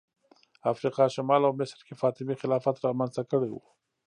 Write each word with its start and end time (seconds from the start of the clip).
افریقا 0.71 1.03
شمال 1.15 1.41
او 1.47 1.53
مصر 1.59 1.79
کې 1.87 1.93
فاطمي 2.01 2.35
خلافت 2.41 2.75
رامنځته 2.85 3.21
کړی 3.31 3.49
و 3.51 3.55